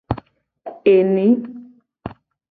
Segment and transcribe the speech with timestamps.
[0.93, 1.27] Eni.